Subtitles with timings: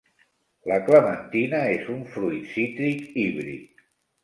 [0.71, 3.89] La clementina és un fruit cítric híbrid